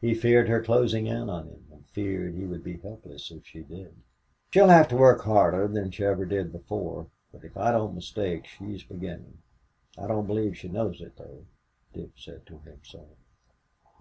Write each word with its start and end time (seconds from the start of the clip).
He 0.00 0.14
feared 0.14 0.48
her 0.48 0.60
closing 0.64 1.06
in 1.06 1.30
on 1.30 1.46
him, 1.46 1.68
and 1.70 1.86
feared 1.86 2.34
he 2.34 2.44
would 2.44 2.64
be 2.64 2.78
helpless 2.78 3.30
if 3.30 3.46
she 3.46 3.62
did. 3.62 3.94
"She'll 4.50 4.66
have 4.66 4.88
to 4.88 4.96
work 4.96 5.20
harder 5.22 5.68
than 5.68 5.92
she 5.92 6.02
ever 6.02 6.24
did 6.24 6.50
before, 6.50 7.06
but 7.30 7.44
if 7.44 7.56
I 7.56 7.70
don't 7.70 7.94
mistake, 7.94 8.46
she's 8.46 8.82
beginning. 8.82 9.38
I 9.96 10.08
don't 10.08 10.26
believe 10.26 10.58
she 10.58 10.66
knows 10.66 11.00
it, 11.00 11.14
though," 11.16 11.44
Dick 11.94 12.10
said 12.16 12.46
to 12.46 12.58
himself. 12.58 13.16